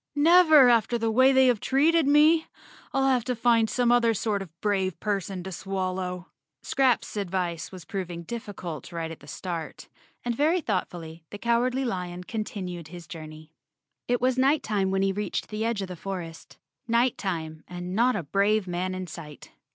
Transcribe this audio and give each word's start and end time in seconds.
"Never 0.15 0.67
after 0.67 0.97
the 0.97 1.11
way 1.11 1.31
they 1.31 1.45
have 1.45 1.59
treated 1.59 2.07
me. 2.07 2.47
I'll 2.91 3.07
have 3.09 3.23
to 3.25 3.35
find 3.35 3.69
some 3.69 3.91
other 3.91 4.15
sort 4.15 4.41
of 4.41 4.59
brave 4.59 4.99
person 4.99 5.43
to 5.43 5.51
swal¬ 5.51 5.93
low." 5.93 6.25
Scraps' 6.63 7.15
advice 7.15 7.71
was 7.71 7.85
proving 7.85 8.23
difficult 8.23 8.91
right 8.91 9.11
at 9.11 9.19
the 9.19 9.27
start, 9.27 9.89
and 10.25 10.33
very 10.35 10.59
thoughtfully 10.59 11.23
the 11.29 11.37
Cowardly 11.37 11.85
Lion 11.85 12.23
con¬ 12.23 12.43
tinued 12.43 12.87
his 12.87 13.05
journey. 13.05 13.51
It 14.07 14.19
was 14.19 14.39
night 14.39 14.63
time 14.63 14.89
when 14.89 15.03
he 15.03 15.11
reached 15.11 15.49
the 15.49 15.63
edge 15.63 15.83
of 15.83 15.87
the 15.87 15.95
forest—night 15.95 17.15
time 17.19 17.63
and 17.67 17.93
not 17.93 18.15
a 18.15 18.23
brave 18.23 18.67
man 18.67 18.95
in 18.95 19.05
sight. 19.05 19.51